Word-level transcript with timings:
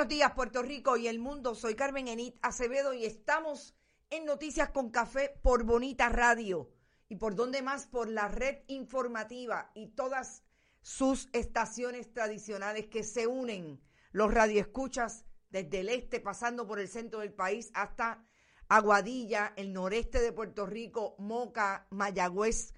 Buenos 0.00 0.16
días, 0.16 0.32
Puerto 0.32 0.62
Rico 0.62 0.96
y 0.96 1.08
el 1.08 1.18
mundo. 1.18 1.54
Soy 1.54 1.74
Carmen 1.74 2.08
Enit 2.08 2.38
Acevedo 2.40 2.94
y 2.94 3.04
estamos 3.04 3.76
en 4.08 4.24
Noticias 4.24 4.70
con 4.70 4.88
Café 4.88 5.38
por 5.42 5.64
Bonita 5.64 6.08
Radio. 6.08 6.70
¿Y 7.10 7.16
por 7.16 7.34
dónde 7.34 7.60
más? 7.60 7.86
Por 7.86 8.08
la 8.08 8.26
red 8.26 8.60
informativa 8.68 9.70
y 9.74 9.88
todas 9.88 10.42
sus 10.80 11.28
estaciones 11.34 12.14
tradicionales 12.14 12.86
que 12.86 13.02
se 13.02 13.26
unen. 13.26 13.78
Los 14.10 14.32
radioescuchas 14.32 15.26
desde 15.50 15.80
el 15.80 15.90
este, 15.90 16.18
pasando 16.18 16.66
por 16.66 16.80
el 16.80 16.88
centro 16.88 17.18
del 17.18 17.34
país 17.34 17.70
hasta 17.74 18.24
Aguadilla, 18.70 19.52
el 19.56 19.74
noreste 19.74 20.22
de 20.22 20.32
Puerto 20.32 20.64
Rico, 20.64 21.14
Moca, 21.18 21.86
Mayagüez. 21.90 22.72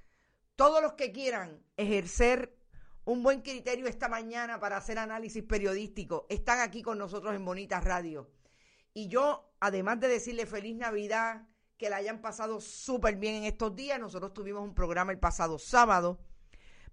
Todos 0.57 0.83
los 0.83 0.95
que 0.95 1.13
quieran 1.13 1.65
ejercer 1.77 2.59
un 3.05 3.23
buen 3.23 3.43
criterio 3.43 3.87
esta 3.87 4.09
mañana 4.09 4.61
para 4.61 4.77
hacer 4.77 4.99
análisis 4.99 5.43
periodístico. 5.43 6.27
Están 6.29 6.61
aquí 6.61 6.83
con 6.83 6.99
nosotros 6.99 7.35
en 7.35 7.45
Bonita 7.45 7.81
Radio. 7.81 8.31
Y 8.95 9.09
yo, 9.09 9.53
además 9.61 10.01
de 10.01 10.09
decirle 10.09 10.47
feliz 10.47 10.77
Navidad, 10.77 11.49
que 11.77 11.91
la 11.91 11.97
hayan 11.97 12.21
pasado 12.21 12.61
súper 12.61 13.17
bien 13.17 13.35
en 13.37 13.45
estos 13.45 13.75
días, 13.75 13.99
nosotros 13.99 14.33
tuvimos 14.33 14.63
un 14.63 14.75
programa 14.75 15.11
el 15.11 15.19
pasado 15.19 15.59
sábado, 15.59 16.21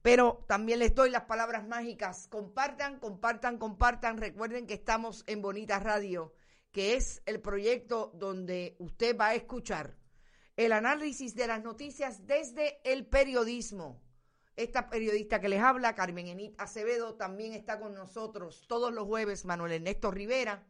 pero 0.02 0.46
también 0.48 0.80
les 0.80 0.96
doy 0.96 1.12
las 1.12 1.26
palabras 1.26 1.68
mágicas. 1.68 2.28
Compartan, 2.28 3.00
compartan, 3.00 3.58
compartan. 3.58 4.18
Recuerden 4.18 4.66
que 4.66 4.74
estamos 4.74 5.24
en 5.28 5.42
Bonita 5.42 5.78
Radio, 5.78 6.34
que 6.72 6.96
es 6.96 7.22
el 7.26 7.40
proyecto 7.40 8.12
donde 8.16 8.76
usted 8.80 9.16
va 9.16 9.28
a 9.28 9.36
escuchar 9.36 9.98
el 10.56 10.72
análisis 10.72 11.36
de 11.36 11.48
las 11.48 11.64
noticias 11.64 12.26
desde 12.26 12.80
el 12.84 13.06
periodismo. 13.06 14.02
Esta 14.60 14.90
periodista 14.90 15.40
que 15.40 15.48
les 15.48 15.62
habla, 15.62 15.96
Carmen 15.96 16.28
Enit 16.28 16.54
Acevedo, 16.60 17.16
también 17.16 17.54
está 17.54 17.80
con 17.80 17.94
nosotros 17.94 18.66
todos 18.68 18.94
los 18.94 19.08
jueves, 19.08 19.46
Manuel 19.46 19.72
Ernesto 19.72 20.12
Rivera, 20.12 20.68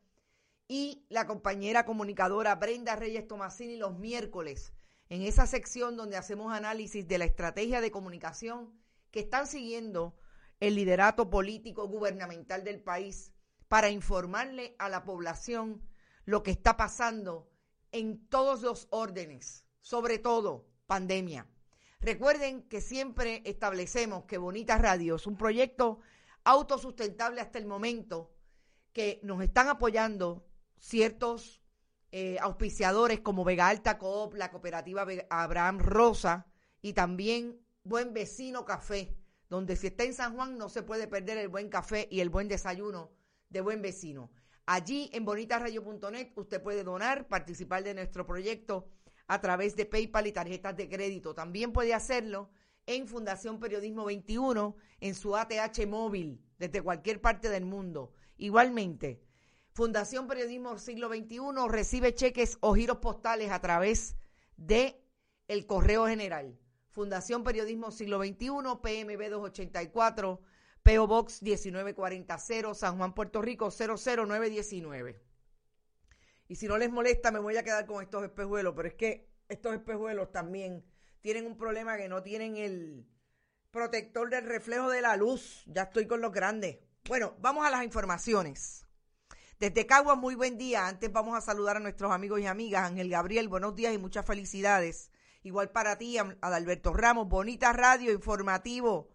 y 0.67 1.07
la 1.09 1.25
compañera 1.25 1.87
comunicadora 1.87 2.53
Brenda 2.53 2.95
Reyes 2.95 3.27
Tomasini 3.27 3.77
los 3.77 3.97
miércoles, 3.97 4.73
en 5.09 5.23
esa 5.23 5.47
sección 5.47 5.97
donde 5.97 6.17
hacemos 6.17 6.53
análisis 6.53 7.07
de 7.07 7.17
la 7.17 7.25
estrategia 7.25 7.81
de 7.81 7.89
comunicación 7.89 8.79
que 9.09 9.21
están 9.21 9.47
siguiendo 9.47 10.15
el 10.59 10.75
liderato 10.75 11.31
político 11.31 11.87
gubernamental 11.87 12.63
del 12.63 12.83
país 12.83 13.33
para 13.67 13.89
informarle 13.89 14.75
a 14.77 14.89
la 14.89 15.03
población 15.03 15.81
lo 16.25 16.43
que 16.43 16.51
está 16.51 16.77
pasando 16.77 17.49
en 17.91 18.23
todos 18.27 18.61
los 18.61 18.87
órdenes, 18.91 19.65
sobre 19.81 20.19
todo 20.19 20.67
pandemia. 20.85 21.47
Recuerden 22.01 22.63
que 22.63 22.79
siempre 22.79 23.41
establecemos 23.45 24.23
que 24.23 24.37
Bonita 24.37 24.77
Radio 24.77 25.15
es 25.15 25.27
un 25.27 25.35
proyecto 25.35 25.99
autosustentable 26.45 27.41
hasta 27.41 27.59
el 27.59 27.65
momento, 27.65 28.31
que 28.93 29.19
nos 29.21 29.41
están 29.43 29.67
apoyando 29.67 30.47
ciertos 30.77 31.61
eh, 32.11 32.37
auspiciadores 32.39 33.19
como 33.19 33.43
Vega 33.43 33.67
Alta 33.67 33.97
Coop, 33.97 34.33
la 34.35 34.49
cooperativa 34.49 35.05
Abraham 35.29 35.79
Rosa 35.79 36.47
y 36.81 36.93
también 36.93 37.59
Buen 37.83 38.13
Vecino 38.13 38.63
Café, 38.63 39.17
donde 39.49 39.75
si 39.75 39.87
está 39.87 40.05
en 40.05 40.13
San 40.13 40.35
Juan 40.35 40.57
no 40.57 40.69
se 40.69 40.83
puede 40.83 41.07
perder 41.07 41.37
el 41.37 41.49
buen 41.49 41.69
café 41.69 42.07
y 42.09 42.21
el 42.21 42.29
buen 42.29 42.47
desayuno 42.47 43.11
de 43.49 43.61
Buen 43.61 43.81
Vecino. 43.81 44.31
Allí 44.65 45.09
en 45.13 45.25
bonitasradio.net 45.25 46.31
usted 46.35 46.61
puede 46.61 46.83
donar, 46.83 47.27
participar 47.27 47.83
de 47.83 47.93
nuestro 47.93 48.25
proyecto 48.25 48.87
a 49.29 49.39
través 49.39 49.75
de 49.75 49.85
PayPal 49.85 50.25
y 50.27 50.31
tarjetas 50.31 50.75
de 50.75 50.89
crédito. 50.89 51.35
También 51.35 51.71
puede 51.71 51.93
hacerlo 51.93 52.49
en 52.87 53.07
Fundación 53.07 53.59
Periodismo 53.59 54.03
21, 54.03 54.75
en 54.99 55.13
su 55.13 55.37
ATH 55.37 55.85
móvil, 55.87 56.43
desde 56.57 56.81
cualquier 56.81 57.21
parte 57.21 57.47
del 57.47 57.63
mundo. 57.63 58.11
Igualmente, 58.37 59.21
Fundación 59.71 60.27
Periodismo 60.27 60.79
Siglo 60.79 61.09
XXI 61.09 61.39
recibe 61.67 62.15
cheques 62.15 62.57
o 62.61 62.73
giros 62.73 62.97
postales 62.97 63.51
a 63.51 63.61
través 63.61 64.15
de 64.57 64.99
el 65.47 65.67
correo 65.67 66.07
general. 66.07 66.59
Fundación 66.89 67.43
Periodismo 67.43 67.91
Siglo 67.91 68.17
XXI, 68.17 68.49
PMB 68.81 69.29
284, 69.29 70.41
PO 70.81 71.07
Box 71.07 71.43
19400, 71.43 72.75
San 72.75 72.97
Juan, 72.97 73.13
Puerto 73.13 73.43
Rico 73.43 73.69
00919. 73.69 75.21
Y 76.47 76.55
si 76.55 76.67
no 76.67 76.79
les 76.79 76.91
molesta, 76.91 77.29
me 77.29 77.37
voy 77.37 77.57
a 77.57 77.63
quedar 77.63 77.85
con 77.85 78.01
estos 78.01 78.23
espejuelos, 78.23 78.73
pero 78.75 78.87
es 78.87 78.95
que 78.95 79.28
estos 79.49 79.73
espejuelos 79.73 80.31
también 80.31 80.85
tienen 81.21 81.45
un 81.45 81.57
problema 81.57 81.97
que 81.97 82.07
no 82.07 82.23
tienen 82.23 82.55
el 82.55 83.07
protector 83.71 84.29
del 84.29 84.45
reflejo 84.45 84.89
de 84.89 85.01
la 85.01 85.17
luz. 85.17 85.63
Ya 85.65 85.83
estoy 85.83 86.07
con 86.07 86.21
los 86.21 86.31
grandes. 86.31 86.77
Bueno, 87.07 87.35
vamos 87.39 87.65
a 87.65 87.71
las 87.71 87.83
informaciones. 87.83 88.85
Desde 89.59 89.85
Caguas, 89.85 90.17
muy 90.17 90.35
buen 90.35 90.57
día. 90.57 90.87
Antes 90.87 91.11
vamos 91.11 91.35
a 91.35 91.41
saludar 91.41 91.77
a 91.77 91.81
nuestros 91.81 92.11
amigos 92.11 92.39
y 92.39 92.45
amigas. 92.45 92.83
Ángel 92.83 93.09
Gabriel, 93.09 93.49
buenos 93.49 93.75
días 93.75 93.93
y 93.93 93.97
muchas 93.97 94.25
felicidades. 94.25 95.11
Igual 95.41 95.71
para 95.71 95.97
ti, 95.97 96.17
Adalberto 96.17 96.93
Ramos, 96.93 97.27
bonita 97.27 97.73
radio, 97.73 98.11
informativo. 98.13 99.09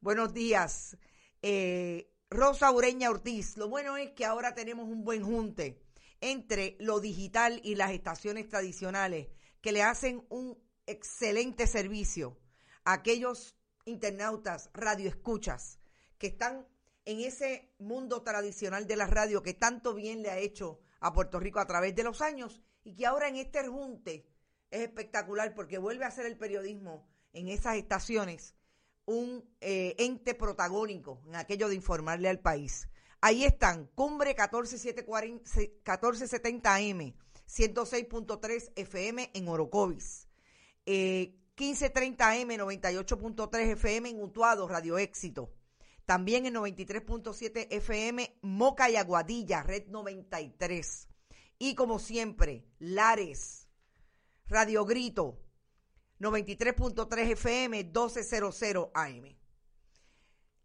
Buenos 0.00 0.34
días. 0.34 0.98
Eh, 1.40 2.12
Rosa 2.30 2.70
Ureña 2.72 3.10
Ortiz, 3.10 3.56
lo 3.56 3.68
bueno 3.68 3.96
es 3.96 4.10
que 4.10 4.24
ahora 4.24 4.54
tenemos 4.54 4.88
un 4.88 5.04
buen 5.04 5.22
junte 5.22 5.80
entre 6.20 6.76
lo 6.80 7.00
digital 7.00 7.60
y 7.62 7.76
las 7.76 7.92
estaciones 7.92 8.48
tradicionales 8.48 9.28
que 9.60 9.72
le 9.72 9.82
hacen 9.82 10.24
un 10.28 10.58
excelente 10.86 11.66
servicio 11.66 12.38
a 12.84 12.94
aquellos 12.94 13.56
internautas 13.84 14.70
radioescuchas 14.72 15.78
que 16.18 16.28
están 16.28 16.66
en 17.04 17.20
ese 17.20 17.74
mundo 17.78 18.22
tradicional 18.22 18.86
de 18.86 18.96
la 18.96 19.06
radio 19.06 19.42
que 19.42 19.54
tanto 19.54 19.94
bien 19.94 20.22
le 20.22 20.30
ha 20.30 20.38
hecho 20.38 20.80
a 21.00 21.12
Puerto 21.12 21.40
Rico 21.40 21.60
a 21.60 21.66
través 21.66 21.94
de 21.94 22.04
los 22.04 22.20
años 22.20 22.60
y 22.84 22.96
que 22.96 23.06
ahora 23.06 23.28
en 23.28 23.36
este 23.36 23.66
junte 23.66 24.28
es 24.70 24.80
espectacular 24.80 25.54
porque 25.54 25.78
vuelve 25.78 26.04
a 26.04 26.10
ser 26.10 26.26
el 26.26 26.36
periodismo 26.36 27.08
en 27.32 27.48
esas 27.48 27.76
estaciones 27.76 28.54
un 29.06 29.48
eh, 29.62 29.94
ente 29.98 30.34
protagónico 30.34 31.22
en 31.26 31.36
aquello 31.36 31.68
de 31.68 31.74
informarle 31.74 32.28
al 32.28 32.40
país. 32.40 32.88
Ahí 33.22 33.44
están, 33.44 33.86
Cumbre 33.94 34.36
1470M, 34.36 37.14
106.3 37.48 38.72
FM 38.76 39.30
en 39.34 39.48
Orocovis, 39.48 40.28
1530M, 40.86 42.54
eh, 42.54 42.58
98.3 42.58 43.72
FM 43.72 44.10
en 44.10 44.22
Utuado, 44.22 44.68
Radio 44.68 44.98
Éxito. 44.98 45.52
También 46.04 46.46
en 46.46 46.54
93.7 46.54 47.66
FM, 47.70 48.38
Moca 48.40 48.88
y 48.88 48.96
Aguadilla, 48.96 49.62
Red 49.62 49.88
93. 49.88 51.08
Y 51.58 51.74
como 51.74 51.98
siempre, 51.98 52.64
Lares, 52.78 53.68
Radio 54.46 54.86
Grito, 54.86 55.38
93.3 56.20 57.32
FM, 57.32 57.84
1200 57.84 58.90
AM. 58.94 59.38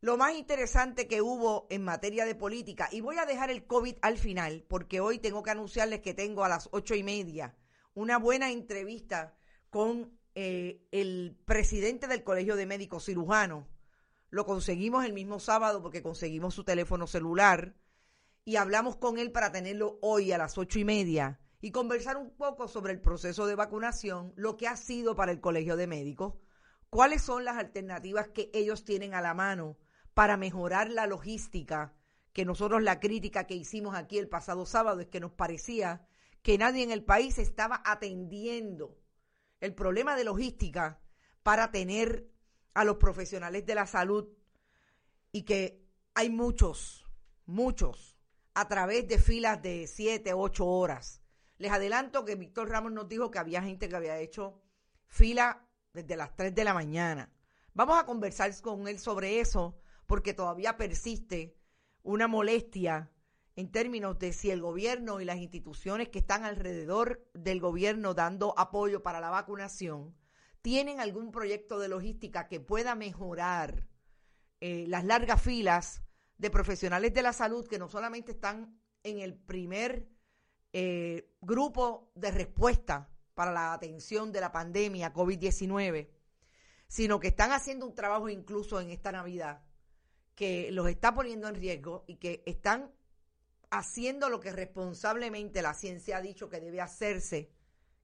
Lo 0.03 0.17
más 0.17 0.35
interesante 0.35 1.07
que 1.07 1.21
hubo 1.21 1.65
en 1.69 1.81
materia 1.81 2.25
de 2.25 2.35
política, 2.35 2.89
y 2.91 2.99
voy 2.99 3.19
a 3.19 3.25
dejar 3.25 3.49
el 3.49 3.65
COVID 3.65 3.95
al 4.01 4.17
final, 4.17 4.65
porque 4.67 4.99
hoy 4.99 5.17
tengo 5.17 5.43
que 5.43 5.51
anunciarles 5.51 6.01
que 6.01 6.13
tengo 6.13 6.43
a 6.43 6.49
las 6.49 6.67
ocho 6.73 6.93
y 6.93 7.03
media 7.03 7.55
una 7.93 8.17
buena 8.17 8.51
entrevista 8.51 9.33
con 9.69 10.19
eh, 10.35 10.85
el 10.91 11.39
presidente 11.45 12.07
del 12.07 12.25
Colegio 12.25 12.57
de 12.57 12.65
Médicos 12.65 13.05
Cirujanos. 13.05 13.65
Lo 14.29 14.45
conseguimos 14.45 15.05
el 15.05 15.13
mismo 15.13 15.39
sábado 15.39 15.81
porque 15.81 16.03
conseguimos 16.03 16.53
su 16.53 16.65
teléfono 16.65 17.07
celular 17.07 17.73
y 18.43 18.57
hablamos 18.57 18.97
con 18.97 19.17
él 19.17 19.31
para 19.31 19.53
tenerlo 19.53 19.99
hoy 20.01 20.33
a 20.33 20.37
las 20.37 20.57
ocho 20.57 20.79
y 20.79 20.83
media 20.83 21.39
y 21.61 21.71
conversar 21.71 22.17
un 22.17 22.35
poco 22.35 22.67
sobre 22.67 22.91
el 22.91 22.99
proceso 22.99 23.47
de 23.47 23.55
vacunación, 23.55 24.33
lo 24.35 24.57
que 24.57 24.67
ha 24.67 24.75
sido 24.75 25.15
para 25.15 25.31
el 25.31 25.39
Colegio 25.39 25.77
de 25.77 25.87
Médicos, 25.87 26.33
cuáles 26.89 27.21
son 27.21 27.45
las 27.45 27.55
alternativas 27.55 28.27
que 28.27 28.51
ellos 28.53 28.83
tienen 28.83 29.13
a 29.13 29.21
la 29.21 29.33
mano 29.33 29.77
para 30.13 30.37
mejorar 30.37 30.89
la 30.89 31.07
logística, 31.07 31.93
que 32.33 32.45
nosotros 32.45 32.81
la 32.81 32.99
crítica 32.99 33.45
que 33.45 33.55
hicimos 33.55 33.95
aquí 33.95 34.17
el 34.17 34.29
pasado 34.29 34.65
sábado 34.65 35.01
es 35.01 35.07
que 35.07 35.19
nos 35.19 35.31
parecía 35.31 36.07
que 36.41 36.57
nadie 36.57 36.83
en 36.83 36.91
el 36.91 37.03
país 37.03 37.37
estaba 37.37 37.81
atendiendo 37.85 38.97
el 39.59 39.73
problema 39.73 40.15
de 40.15 40.25
logística 40.25 40.99
para 41.41 41.71
tener 41.71 42.27
a 42.73 42.83
los 42.83 42.97
profesionales 42.97 43.65
de 43.65 43.75
la 43.75 43.85
salud 43.85 44.27
y 45.31 45.43
que 45.43 45.85
hay 46.15 46.29
muchos, 46.29 47.05
muchos, 47.45 48.17
a 48.55 48.67
través 48.67 49.07
de 49.07 49.17
filas 49.17 49.61
de 49.61 49.87
siete, 49.87 50.33
ocho 50.33 50.65
horas. 50.65 51.21
Les 51.57 51.71
adelanto 51.71 52.25
que 52.25 52.35
Víctor 52.35 52.69
Ramos 52.69 52.91
nos 52.91 53.07
dijo 53.07 53.31
que 53.31 53.39
había 53.39 53.61
gente 53.61 53.87
que 53.87 53.95
había 53.95 54.19
hecho 54.19 54.61
fila 55.07 55.67
desde 55.93 56.17
las 56.17 56.35
3 56.35 56.53
de 56.53 56.63
la 56.63 56.73
mañana. 56.73 57.31
Vamos 57.73 57.99
a 57.99 58.05
conversar 58.05 58.51
con 58.61 58.87
él 58.87 58.99
sobre 58.99 59.39
eso 59.39 59.79
porque 60.05 60.33
todavía 60.33 60.77
persiste 60.77 61.55
una 62.03 62.27
molestia 62.27 63.11
en 63.55 63.71
términos 63.71 64.17
de 64.19 64.33
si 64.33 64.49
el 64.51 64.61
gobierno 64.61 65.21
y 65.21 65.25
las 65.25 65.37
instituciones 65.37 66.09
que 66.09 66.19
están 66.19 66.43
alrededor 66.43 67.29
del 67.33 67.59
gobierno 67.59 68.13
dando 68.13 68.57
apoyo 68.57 69.03
para 69.03 69.19
la 69.19 69.29
vacunación 69.29 70.15
tienen 70.61 70.99
algún 70.99 71.31
proyecto 71.31 71.77
de 71.79 71.89
logística 71.89 72.47
que 72.47 72.59
pueda 72.59 72.95
mejorar 72.95 73.87
eh, 74.59 74.85
las 74.87 75.03
largas 75.03 75.41
filas 75.41 76.01
de 76.37 76.49
profesionales 76.49 77.13
de 77.13 77.21
la 77.21 77.33
salud 77.33 77.67
que 77.67 77.79
no 77.79 77.89
solamente 77.89 78.31
están 78.31 78.79
en 79.03 79.19
el 79.19 79.35
primer 79.35 80.07
eh, 80.71 81.31
grupo 81.41 82.11
de 82.15 82.31
respuesta 82.31 83.09
para 83.33 83.51
la 83.51 83.73
atención 83.73 84.31
de 84.31 84.41
la 84.41 84.51
pandemia 84.51 85.13
COVID-19, 85.13 86.09
sino 86.87 87.19
que 87.19 87.27
están 87.27 87.51
haciendo 87.51 87.85
un 87.85 87.93
trabajo 87.95 88.29
incluso 88.29 88.79
en 88.79 88.89
esta 88.89 89.11
Navidad 89.11 89.63
que 90.35 90.71
los 90.71 90.87
está 90.87 91.13
poniendo 91.13 91.47
en 91.47 91.55
riesgo 91.55 92.03
y 92.07 92.15
que 92.15 92.43
están 92.45 92.91
haciendo 93.69 94.29
lo 94.29 94.39
que 94.39 94.51
responsablemente 94.51 95.61
la 95.61 95.73
ciencia 95.73 96.17
ha 96.17 96.21
dicho 96.21 96.49
que 96.49 96.59
debe 96.59 96.81
hacerse, 96.81 97.51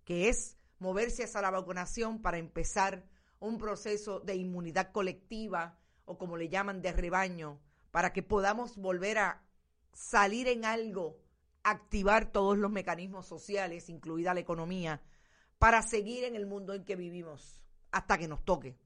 que 0.04 0.30
es 0.30 0.58
moverse 0.80 1.24
hacia 1.24 1.42
la 1.42 1.52
vacunación 1.52 2.22
para 2.22 2.38
empezar 2.38 3.06
un 3.40 3.58
proceso 3.58 4.20
de 4.20 4.36
inmunidad 4.36 4.92
colectiva 4.92 5.78
o 6.06 6.18
como 6.18 6.38
le 6.38 6.50
llaman 6.50 6.82
de 6.82 6.92
rebaño, 6.92 7.60
para 7.92 8.14
que 8.14 8.24
podamos 8.24 8.78
volver 8.78 9.20
a 9.20 9.44
salir 9.94 10.48
en 10.48 10.66
algo, 10.66 11.20
activar 11.64 12.32
todos 12.32 12.58
los 12.58 12.72
mecanismos 12.72 13.28
sociales, 13.28 13.90
incluida 13.90 14.34
la 14.34 14.40
economía, 14.40 15.02
para 15.60 15.82
seguir 15.82 16.24
en 16.24 16.36
el 16.36 16.46
mundo 16.46 16.74
en 16.74 16.84
que 16.84 16.96
vivimos 16.96 17.62
hasta 17.92 18.18
que 18.18 18.28
nos 18.28 18.44
toque. 18.44 18.78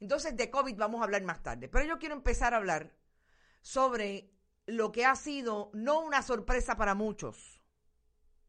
Entonces 0.00 0.36
de 0.36 0.50
COVID 0.50 0.76
vamos 0.76 1.00
a 1.00 1.04
hablar 1.04 1.22
más 1.22 1.42
tarde, 1.42 1.68
pero 1.68 1.84
yo 1.84 1.98
quiero 1.98 2.14
empezar 2.14 2.54
a 2.54 2.56
hablar 2.56 2.96
sobre 3.62 4.32
lo 4.66 4.92
que 4.92 5.04
ha 5.04 5.14
sido 5.14 5.70
no 5.74 6.00
una 6.00 6.22
sorpresa 6.22 6.76
para 6.76 6.94
muchos, 6.94 7.62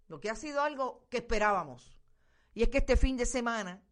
lo 0.08 0.20
que 0.20 0.30
ha 0.30 0.36
sido 0.36 0.62
algo 0.62 1.06
que 1.10 1.18
esperábamos. 1.18 1.98
Y 2.54 2.64
es 2.64 2.70
que 2.70 2.80
este 2.80 2.98
fin 2.98 3.18
de 3.18 3.26
semana 3.26 3.84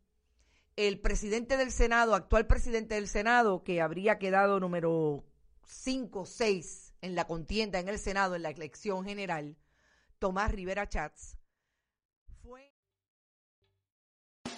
el 0.75 1.01
presidente 1.01 1.57
del 1.57 1.71
Senado, 1.71 2.15
actual 2.15 2.47
presidente 2.47 2.95
del 2.95 3.09
Senado, 3.09 3.63
que 3.63 3.81
habría 3.81 4.17
quedado 4.17 4.61
número 4.61 5.25
5 5.65 6.21
o 6.21 6.25
6 6.25 6.93
en 7.01 7.15
la 7.15 7.27
contienda 7.27 7.79
en 7.79 7.89
el 7.89 7.99
Senado, 7.99 8.35
en 8.35 8.43
la 8.43 8.49
elección 8.49 9.03
general, 9.03 9.57
Tomás 10.19 10.51
Rivera 10.51 10.87
Chats, 10.87 11.37